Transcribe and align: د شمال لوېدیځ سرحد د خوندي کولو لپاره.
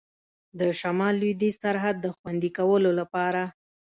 د 0.59 0.61
شمال 0.79 1.13
لوېدیځ 1.21 1.55
سرحد 1.63 1.95
د 2.01 2.07
خوندي 2.15 2.49
کولو 2.57 2.91
لپاره. 2.99 3.43